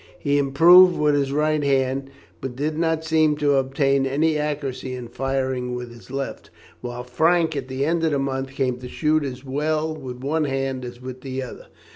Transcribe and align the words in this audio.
He 0.17 0.39
improved 0.39 0.97
with 0.97 1.13
his 1.13 1.31
right 1.31 1.63
hand, 1.63 2.09
but 2.41 2.55
did 2.55 2.75
not 2.75 3.05
seem 3.05 3.35
to 3.37 3.57
obtain 3.57 4.07
any 4.07 4.35
accuracy 4.35 4.95
in 4.95 5.09
firing 5.09 5.75
with 5.75 5.91
his 5.93 6.09
left, 6.09 6.49
while 6.81 7.03
Frank, 7.03 7.55
at 7.55 7.67
the 7.67 7.85
end 7.85 8.03
of 8.03 8.11
a 8.13 8.17
month, 8.17 8.49
came 8.49 8.77
to 8.77 8.89
shoot 8.89 9.23
as 9.23 9.45
well 9.45 9.95
with 9.95 10.17
one 10.23 10.45
hand 10.45 10.83
as 10.85 10.99
with 10.99 11.21
the 11.21 11.43
other. 11.43 11.67